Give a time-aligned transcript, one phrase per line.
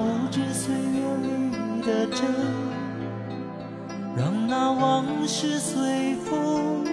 [0.00, 1.26] 无知岁月里
[1.82, 2.24] 的真，
[4.16, 6.84] 让那往事随风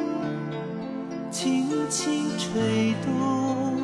[1.29, 3.77] 轻轻吹动，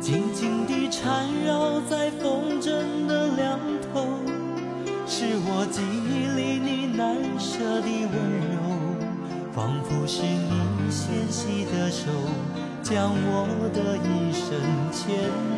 [0.00, 3.58] 静静地缠绕在风筝的两
[3.92, 4.18] 头，
[5.06, 8.14] 是我记忆里你难舍的温
[8.50, 8.54] 柔，
[9.52, 12.10] 仿佛是你纤细的手
[12.82, 14.50] 将我的一生
[14.90, 15.53] 牵。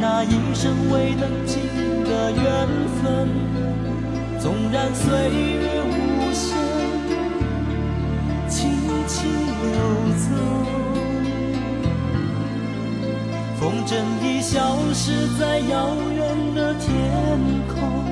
[0.00, 1.62] 那一生未能尽
[2.04, 2.68] 的缘
[3.00, 3.28] 分，
[4.38, 5.92] 纵然岁月无
[6.32, 6.56] 声，
[8.48, 8.60] 轻
[9.06, 9.30] 轻
[9.72, 9.76] 流
[10.18, 10.26] 走。
[13.58, 16.90] 风筝已消失在遥远的天
[17.68, 18.04] 空，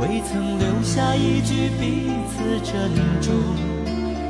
[0.00, 2.90] 未曾留下一句彼此珍
[3.22, 3.34] 重，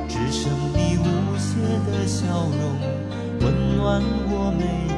[0.08, 1.58] 只剩你无邪
[1.90, 2.60] 的笑容，
[3.40, 4.89] 温暖我每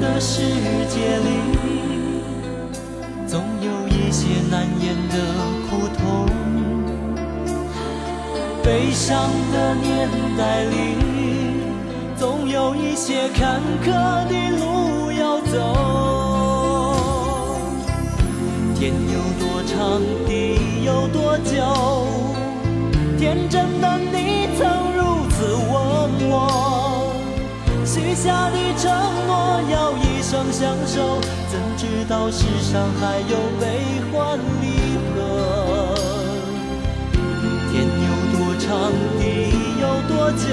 [0.00, 0.42] 的世
[0.88, 1.28] 界里，
[3.26, 5.14] 总有一些难言的
[5.68, 6.26] 苦痛；
[8.62, 10.74] 悲伤的年代里，
[12.16, 13.86] 总有一些坎坷
[14.28, 15.54] 的路要走。
[18.74, 21.54] 天有多长，地有多久？
[23.18, 24.66] 天真的你曾
[24.96, 25.74] 如此问
[26.30, 26.32] 我。
[27.84, 28.55] 许下的
[30.28, 35.94] 生相守，怎知道世上还有悲欢离合？
[37.70, 39.22] 天有多长，地
[39.80, 40.48] 有多久？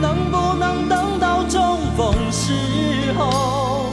[0.00, 2.52] 能不能等到重逢时
[3.18, 3.86] 候？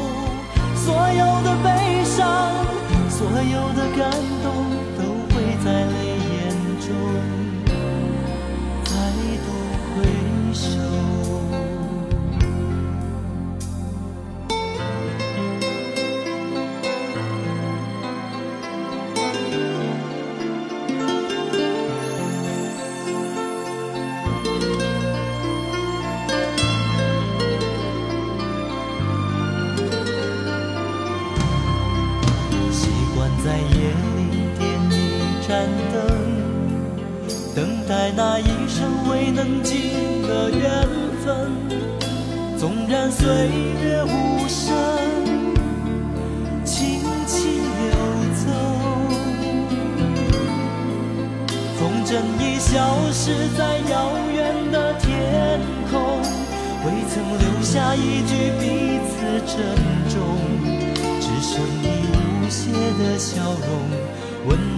[0.75, 2.53] 所有的悲伤，
[3.09, 4.11] 所有的感
[4.43, 4.53] 动，
[4.99, 5.01] 都
[5.33, 5.97] 会在泪
[6.29, 6.39] 眼
[6.79, 6.85] 中。
[8.85, 8.91] 再
[9.41, 9.47] 度
[9.95, 9.97] 回
[10.53, 10.61] 首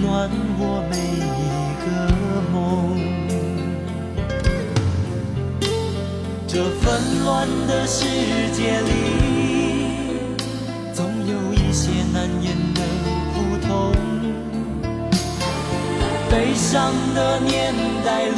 [0.03, 1.47] 暖我每一
[1.81, 1.87] 个
[2.51, 2.55] 梦。
[6.45, 6.83] 这纷
[7.23, 8.03] 乱的世
[8.51, 8.91] 界里，
[10.93, 12.81] 总有一些难言的
[13.33, 13.71] 苦痛；
[16.29, 18.37] 悲伤的年代里，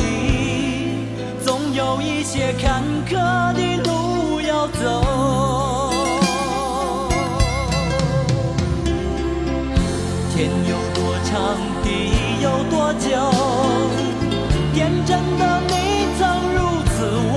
[1.43, 3.11] 总有一些坎坷
[3.56, 5.75] 的路要走。
[13.00, 13.09] 久？
[14.74, 15.74] 天真的你
[16.18, 16.59] 曾如
[16.95, 16.95] 此
[17.33, 17.36] 问。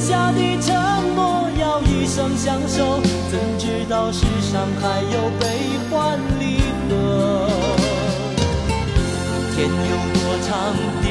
[0.00, 3.00] 下的承诺要一生相守，
[3.30, 6.58] 怎知道世上还有悲欢离
[6.88, 7.46] 合？
[9.54, 9.72] 天有
[10.14, 10.18] 多
[10.48, 10.50] 长，
[11.02, 11.06] 地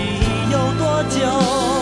[0.52, 1.79] 有多久？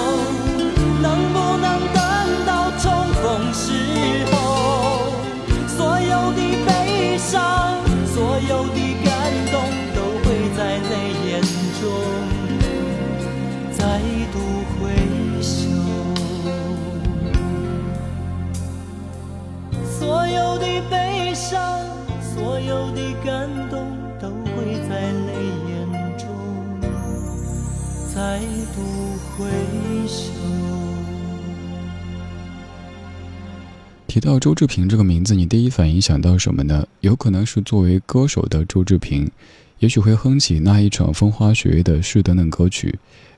[34.18, 36.88] 提到周志平这个名字，你第一反应想到什么呢？
[37.02, 39.30] 有可能是作为歌手的周志平，
[39.78, 42.90] 也许会哼起那一场风花雪月的事等等歌曲；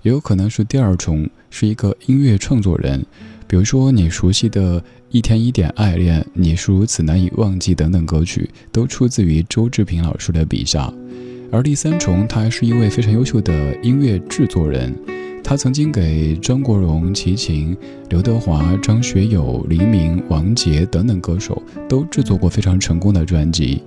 [0.03, 3.05] 也有可能是第二重，是一个音乐创作人，
[3.45, 10.89] 比如说你熟悉的一天一点爱恋、你是如此难以忘记等等歌曲，都出自于周志平老师的笔下。
[11.51, 14.95] 而第三重，他还是一位非常优秀的音乐制作人。
[15.43, 17.75] 他曾经给张国荣、齐秦、
[18.09, 23.81] 刘德华、张学友、黎明、王杰等等歌手都制作过非常成功的专辑，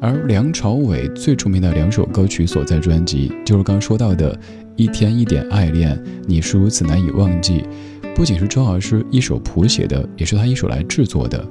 [0.00, 4.32] 而梁朝伟最出名的两首歌曲所在专辑，就是刚说到的
[4.76, 7.64] 《一天一点爱恋》，你是如此难以忘记，
[8.14, 11.44] 不仅是周老师一手谱写的，也是他一手来制作的，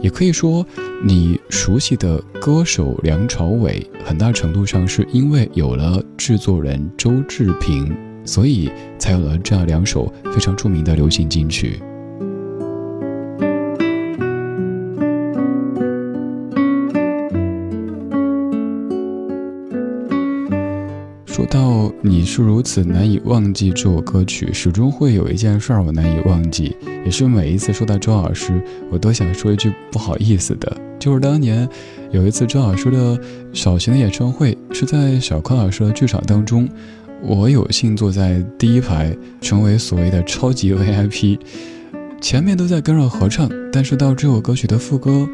[0.00, 0.64] 也可以说，
[1.04, 7.92] 你熟悉的歌手梁朝伟，很大程度上是因为有了制作人周志平。
[8.30, 11.80] 所以才有了这样两首非常著名的流行金曲。
[21.26, 28.62] 说到你是如此难以忘记这首歌曲，始终会有一件事儿我难以忘记，也是每一次说到周老师，
[28.92, 31.68] 我都想说一句不好意思的，就是当年
[32.12, 33.18] 有一次周老师的
[33.52, 36.68] 小型的演唱会是在小柯老师的剧场当中。
[37.22, 41.38] 我有幸坐在第一排，成为所谓的超级 VIP，
[42.20, 45.28] 前面都在跟着合唱，但是到这首歌曲的副歌，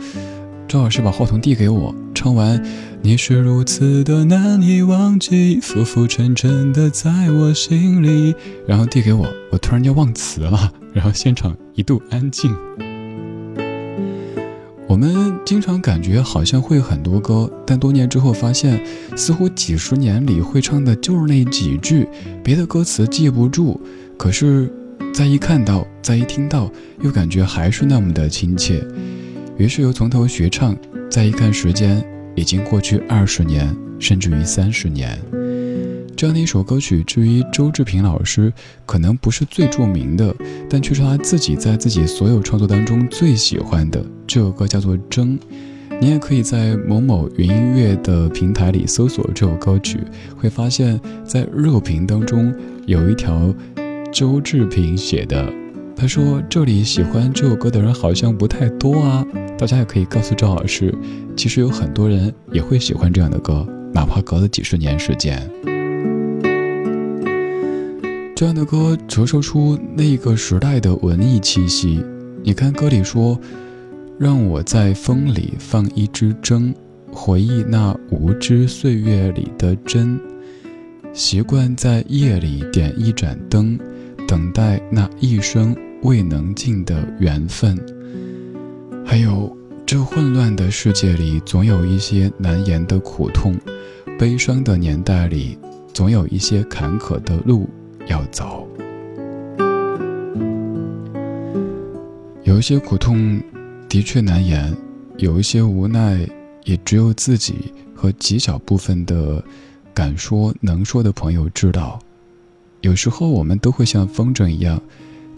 [0.68, 2.60] 周老师把话筒递给我，唱完
[3.02, 8.34] “你是如此的难以忘记，浮浮沉沉的在我心里”，
[8.66, 12.54] 然后递给我，我突然间忘词了，然后现场一度安静。
[14.96, 18.82] 我们经常感觉好像会很多歌，但多年之后发现，
[19.14, 22.08] 似乎几十年里会唱的就是那几句，
[22.42, 23.78] 别的歌词记不住。
[24.16, 24.72] 可是，
[25.12, 26.72] 再一看到，再一听到，
[27.02, 28.82] 又感觉还是那么的亲切。
[29.58, 30.74] 于是又从头学唱，
[31.10, 32.02] 再一看时间，
[32.34, 35.20] 已经过去二十年，甚至于三十年。
[36.16, 38.50] 这样的一首歌曲，至于周志平老师，
[38.86, 40.34] 可能不是最著名的，
[40.68, 44.02] 但却是他自己在自己所有创作当中最喜欢的。
[44.26, 45.38] 这首歌叫做《争》，
[46.00, 50.00] 你也可以在某某云音乐的平台里搜索这首歌曲，
[50.38, 52.50] 会发现，在热评当中
[52.86, 53.54] 有一条
[54.10, 55.52] 周志平写的，
[55.94, 59.22] 他说这里喜欢这首歌的人好像不太多啊。
[59.58, 60.94] 大家也可以告诉赵老师，
[61.36, 65.46] 其实有很多人也会喜欢这样的歌，哪怕隔了几十年时间。
[68.36, 72.04] 这样的歌折射出那个时代的文艺气息。
[72.42, 73.40] 你看歌里说
[74.20, 76.74] ：“让我在风里放一支针，
[77.10, 80.20] 回忆那无知岁月里的真。
[81.14, 83.78] 习惯在夜里点一盏灯，
[84.28, 87.74] 等待那一生未能尽的缘分。
[89.02, 89.56] 还有
[89.86, 93.54] 这混乱的世界里，总有一些难言的苦痛；
[94.18, 95.56] 悲伤的年代里，
[95.94, 97.66] 总有一些坎坷的路。”
[98.06, 98.66] 要走，
[102.44, 103.40] 有一些苦痛
[103.88, 104.74] 的确难言，
[105.18, 106.18] 有一些无奈
[106.64, 109.42] 也只有自己和极小部分的
[109.92, 111.98] 敢说能说的朋友知道。
[112.82, 114.80] 有时候我们都会像风筝一样，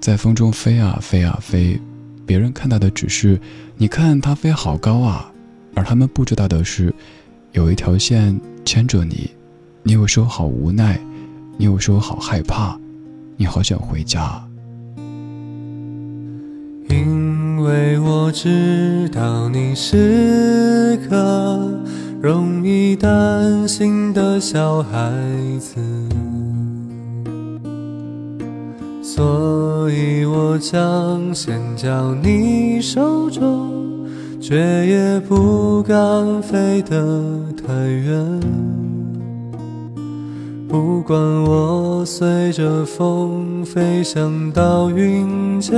[0.00, 1.80] 在风中飞啊飞啊飞，
[2.26, 3.40] 别人看到的只是
[3.78, 5.32] 你看它飞好高啊，
[5.74, 6.92] 而他们不知道的是，
[7.52, 9.30] 有一条线牵着你，
[9.82, 11.00] 你有时候好无奈。
[11.60, 12.78] 你有时好害怕，
[13.36, 14.40] 你好想回家，
[16.88, 21.68] 因为我知道你是个
[22.22, 25.12] 容易担心的小孩
[25.58, 25.80] 子，
[29.02, 34.06] 所以我将先交你手中，
[34.40, 34.54] 却
[34.86, 38.40] 也不敢飞得太远。
[40.68, 45.74] 不管我随着风飞翔到云间，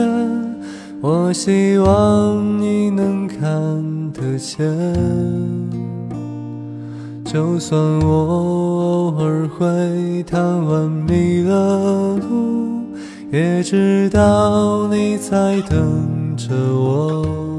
[1.01, 3.41] 我希望你能看
[4.13, 4.69] 得见。
[7.25, 12.83] 就算我偶尔会贪玩迷了路，
[13.31, 17.50] 也知道你在等着我。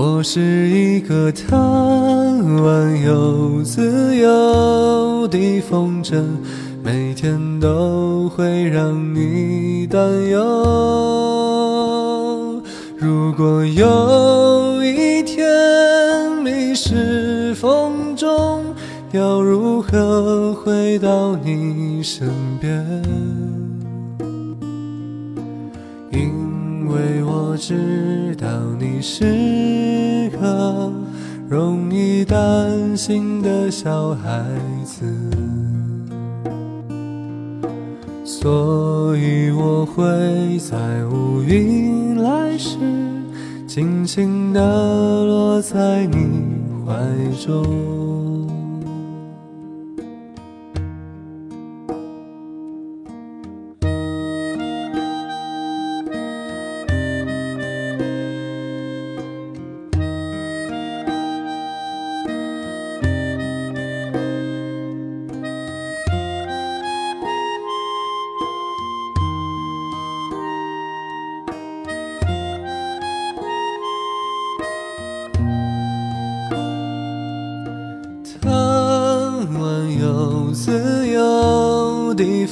[0.00, 1.50] 我是一个贪
[2.62, 6.22] 玩又自由的风筝，
[6.84, 10.38] 每天都会让你担忧。
[12.96, 18.62] 如果有一天迷失风中，
[19.10, 23.02] 要如何回到你身边？
[26.12, 28.46] 因为我知道
[28.78, 29.24] 你是
[31.48, 34.44] 容易担心的小孩
[34.84, 35.06] 子，
[38.22, 40.76] 所以我会在
[41.06, 42.76] 乌云来时，
[43.66, 44.60] 轻轻地
[45.24, 46.44] 落在你
[46.86, 46.94] 怀
[47.42, 47.97] 中。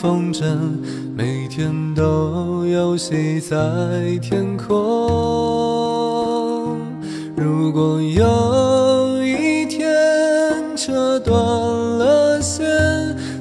[0.07, 0.45] 风筝
[1.17, 3.57] 每天都游戏在
[4.23, 4.71] 天空。
[7.35, 9.83] 如果有一天
[10.77, 12.65] 扯断了线，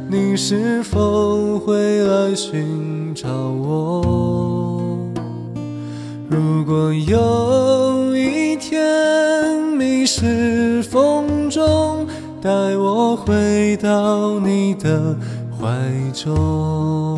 [0.10, 4.98] 你是否会来寻找我？
[6.28, 12.08] 如果有一天迷失风中，
[12.42, 15.16] 带我回到你的。
[15.58, 15.72] 怀
[16.14, 17.18] 中，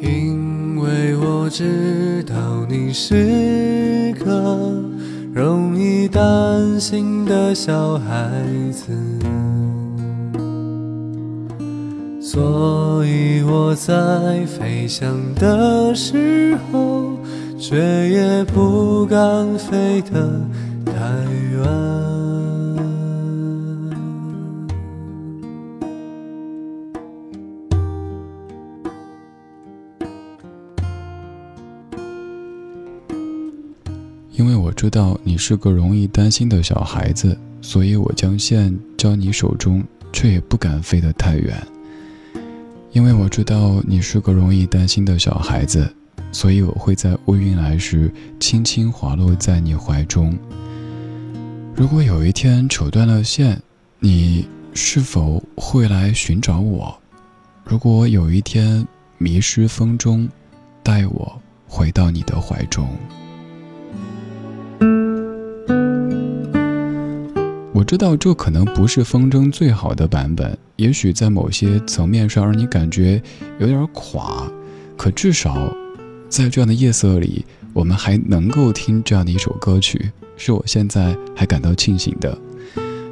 [0.00, 2.34] 因为我知道
[2.68, 4.72] 你是个
[5.32, 8.30] 容易担心的小孩
[8.72, 8.92] 子，
[12.20, 17.16] 所以我在飞翔的时候，
[17.58, 17.76] 却
[18.10, 20.40] 也不敢飞得
[20.84, 20.92] 太
[21.52, 22.17] 远。
[34.78, 39.82] 知道你是个容易担心的小孩子，所以我将线交你手中，
[40.12, 41.60] 却也不敢飞得太远。
[42.92, 45.92] 因为我知道你是个容易担心的小孩子，
[46.30, 48.08] 所以我会在乌云来时
[48.38, 50.38] 轻轻滑落在你怀中。
[51.74, 53.60] 如果有一天扯断了线，
[53.98, 56.96] 你是否会来寻找我？
[57.64, 58.86] 如果有一天
[59.18, 60.28] 迷失风中，
[60.84, 62.88] 带我回到你的怀中。
[67.88, 73.20] 知道这可能不是风筝最好的版本，也许在某些层面上让你感觉
[73.58, 74.46] 有点垮，
[74.94, 75.74] 可至少
[76.28, 82.36] 在这样的夜色里，我们还能够听这样的一首歌曲，是我现在还感到庆幸的。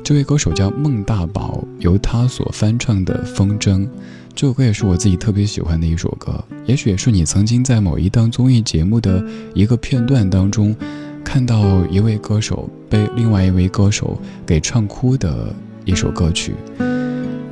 [0.04, 3.78] 这位歌手叫孟大宝，由他所翻唱的《风筝》
[4.34, 10.76] 这首歌也是我自己特别喜欢的一首歌，也许也是你曾经在某一档综艺节目的一个片段当中。
[11.26, 14.16] 看到一位歌手被另外一位歌手
[14.46, 15.52] 给唱哭的
[15.84, 16.54] 一首歌曲，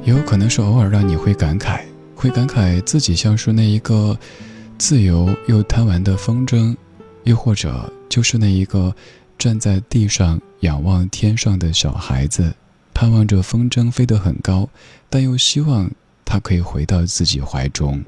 [0.05, 1.81] 也有可能是偶尔让你会感慨，
[2.15, 4.17] 会感慨自己像是那一个
[4.79, 6.77] 自由又贪玩的风筝，
[7.25, 8.95] 又或者就是那一个
[9.37, 12.55] 站在地上仰望天上的小孩子，
[12.95, 14.69] 盼望着风筝飞得很高，
[15.11, 15.91] 但又希望
[16.25, 18.03] 它可以回到自己怀中。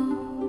[0.00, 0.39] 哦。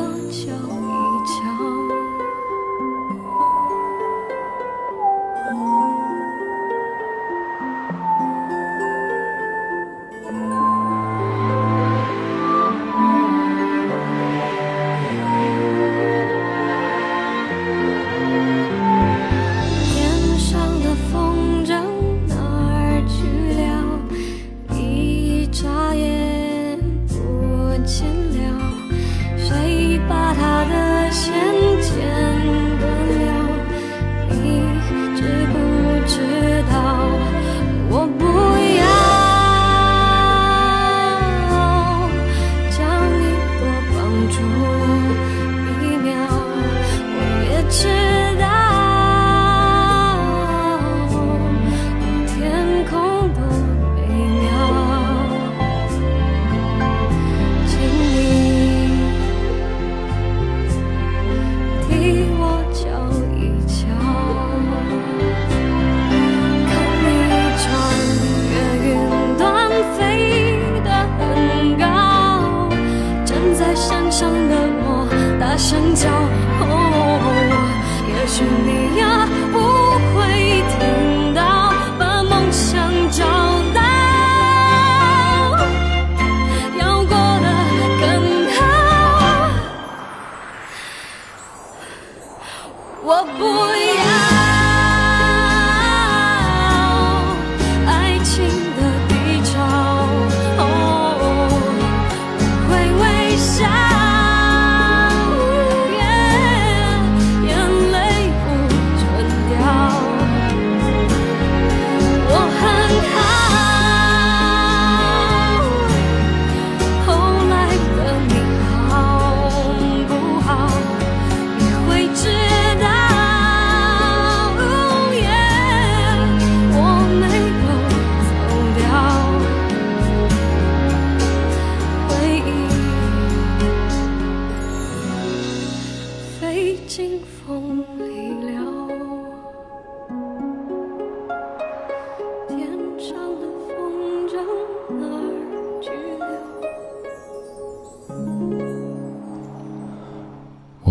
[0.00, 0.79] 多久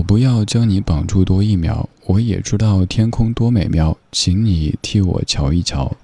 [0.10, 5.96] 不要将你绑住多一秒，我也知道天空多美妙，请你替我瞧一瞧。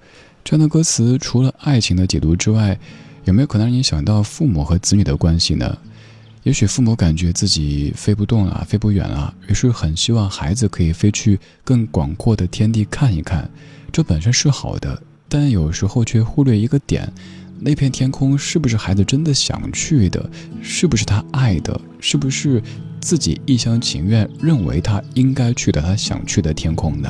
[0.43, 2.77] 这样的歌词除了爱情的解读之外，
[3.23, 5.75] 有没有可能让你想到父母和子女的关系呢？
[6.43, 13.49] 也许父母感觉自己飞不动了，飞不远了，于是很希望孩子可以飞去更广阔的天地看一看。
[13.91, 17.11] 这本身是好的，但有时候却忽略一个点：
[17.59, 20.29] 那片天空是不是孩子真的想去的？
[20.61, 21.81] 是不是他爱的？
[21.99, 22.61] 是不是？
[23.05, 27.07] 自己一厢情愿认为他应该去的他想去的天空呢？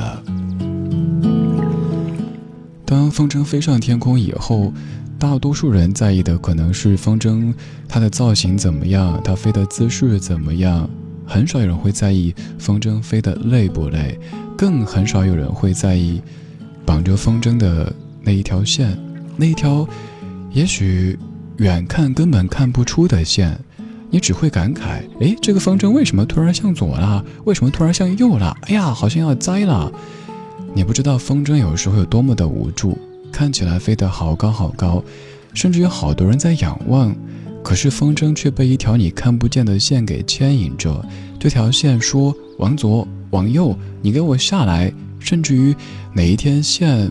[2.84, 4.74] 当风筝飞上天空以后，
[5.18, 7.50] 大多数人在意的可能是风筝
[7.88, 10.86] 它的造型怎么样，它飞的姿势怎么样，
[11.24, 14.20] 很少有人会在意风筝飞得累不累，
[14.54, 16.20] 更很少有人会在意
[16.84, 18.98] 绑着风筝的那一条线，
[19.34, 19.88] 那一条
[20.52, 21.18] 也许
[21.56, 23.58] 远看根本看不出的线。
[24.10, 27.24] 你只会感慨：哎，这个风筝为什么突然向左了？
[27.44, 28.56] 为什么突然向右了？
[28.62, 29.90] 哎呀，好像要栽了！
[30.74, 32.96] 你不知道风筝有时候有多么的无助，
[33.32, 35.02] 看起来飞得好高好高，
[35.54, 37.14] 甚至有好多人在仰望，
[37.62, 41.04] 可是风筝却被一条你看不见的线给牵引着。
[41.38, 44.92] 这条线说：往左，往右，你给我下来！
[45.18, 45.74] 甚至于
[46.12, 47.10] 哪一天线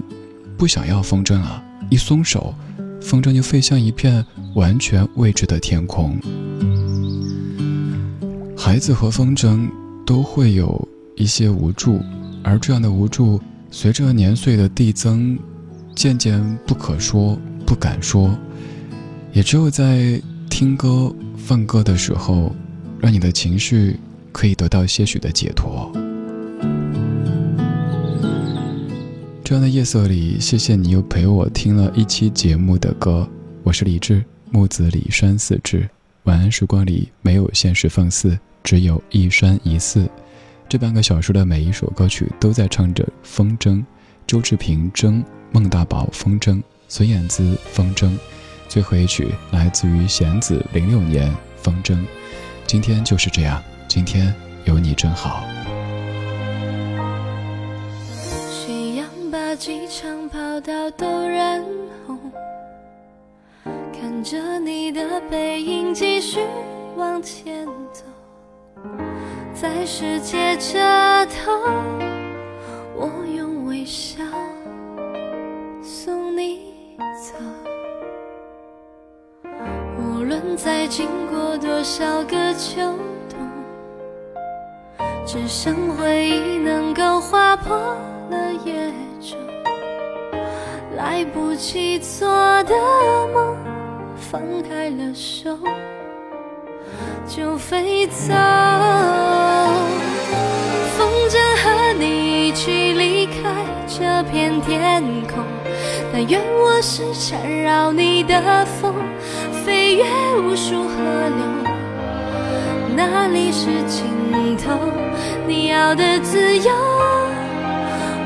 [0.58, 2.54] 不想要风筝了，一松手，
[3.02, 6.18] 风筝就飞向一片完全未知的天空。
[8.58, 9.70] 孩子和风筝
[10.06, 12.00] 都会有一些无助，
[12.44, 13.40] 而这样的无助
[13.70, 15.38] 随着年岁的递增，
[15.96, 18.36] 渐渐不可说、不敢说。
[19.34, 22.56] 也只有在听歌、放歌的时候，
[23.00, 24.00] 让你的情绪
[24.32, 25.92] 可以得到些许的解脱。
[29.44, 33.30] 这样的夜色里，谢谢你又陪我听了一期节目的歌。
[33.64, 35.88] 我是李志，木子李山四志。
[36.26, 38.38] 晚安时光里没有现实放肆。
[38.64, 40.10] 只有一山一寺，
[40.68, 43.84] 这半个小时的每一首歌曲都在唱着风筝。
[44.26, 48.12] 周志平筝，孟大宝风筝，孙燕姿风筝。
[48.68, 52.04] 最后一曲来自于弦子零六年风筝。
[52.66, 54.34] 今天就是这样，今天
[54.64, 55.46] 有你真好。
[58.50, 61.64] 夕阳把机场跑道都染
[62.08, 62.20] 红，
[64.26, 66.40] 着你的背影继续
[66.98, 68.04] 往前走。
[69.54, 70.80] 在世界这
[71.28, 71.52] 头，
[72.96, 73.08] 我
[73.38, 74.24] 用微笑
[75.80, 76.74] 送你
[77.14, 77.36] 走。
[80.00, 82.82] 无论再经过多少个秋
[83.30, 83.38] 冬，
[85.24, 87.78] 只剩回忆能够划破
[88.32, 89.36] 了夜昼。
[90.98, 92.28] 来不及做
[92.64, 92.74] 的
[93.32, 93.56] 梦，
[94.18, 95.58] 放开了手。
[97.28, 98.34] 就飞走，
[100.96, 103.34] 风筝和你一起离开
[103.88, 105.44] 这片天空。
[106.14, 108.94] 但愿我是缠绕你的风，
[109.66, 110.06] 飞越
[110.38, 110.94] 无数河
[111.36, 111.74] 流。
[112.96, 114.06] 哪里是尽
[114.56, 114.72] 头？
[115.48, 116.72] 你要的自由，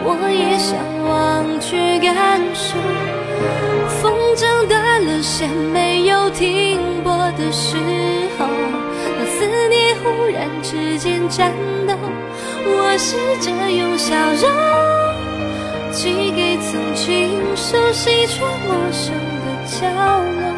[0.04, 2.78] 我也向往去感受。
[4.02, 7.78] 风筝断了线，没有停泊的时
[8.38, 8.46] 候。
[9.18, 11.52] 那思念忽然之间颤
[11.88, 11.94] 抖，
[12.66, 14.50] 我试着用笑容
[15.92, 19.78] 寄给曾经熟悉却陌生的角
[20.40, 20.49] 落，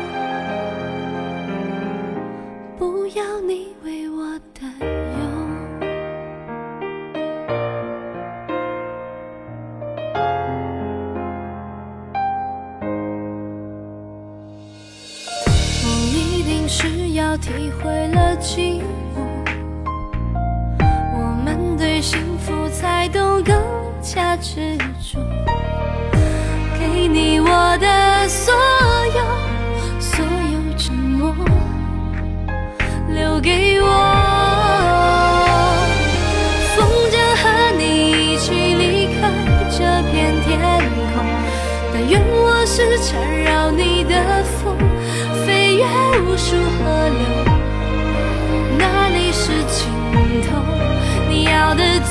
[17.41, 18.81] 体会了寂
[19.15, 19.25] 寞，
[21.15, 23.59] 我们对幸福才都更
[23.99, 24.77] 加执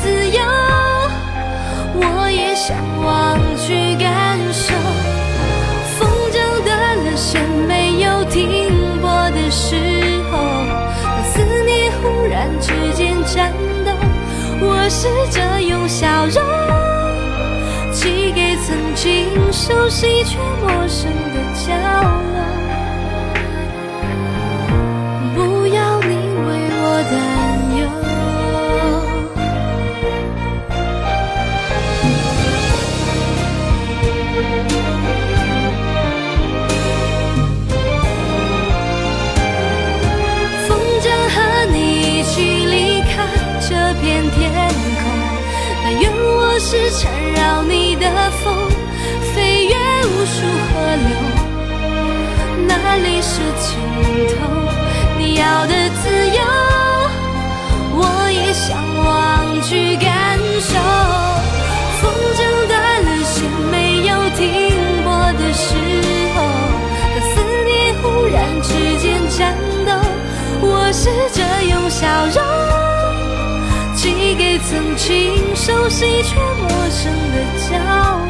[0.03, 0.41] 自由，
[1.95, 4.73] 我也向往去感受。
[5.99, 9.77] 风筝断了线，没有停泊的时
[10.31, 10.39] 候，
[11.03, 13.53] 当思念忽然之间颤
[13.85, 13.93] 抖，
[14.63, 16.43] 我试着用笑容
[17.93, 20.80] 寄给曾经熟悉却陌
[53.23, 53.79] 是尽
[54.39, 54.41] 头？
[55.19, 56.41] 你要的自由，
[57.93, 60.73] 我也向往去感受。
[62.01, 62.03] 风
[62.35, 62.73] 筝断
[63.05, 64.41] 了线，没有停
[65.05, 65.75] 泊的时
[66.35, 66.37] 候，
[67.13, 67.33] 当思
[67.67, 67.71] 念
[68.03, 69.39] 忽然之间颤
[69.85, 69.93] 抖，
[70.63, 72.39] 我试着用笑容
[73.95, 77.37] 寄给曾经熟悉却陌生的
[77.69, 78.30] 角落。